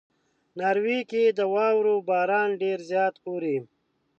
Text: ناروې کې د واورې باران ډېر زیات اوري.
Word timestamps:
ناروې 0.59 0.99
کې 1.09 1.23
د 1.37 1.39
واورې 1.53 1.95
باران 2.09 2.49
ډېر 2.61 2.79
زیات 2.89 3.15
اوري. 3.27 3.57